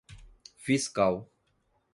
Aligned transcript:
fiscal 0.57 1.29